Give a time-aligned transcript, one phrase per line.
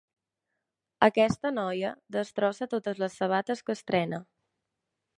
[1.07, 4.25] Aquesta noia destrossa totes les sabates que estrena.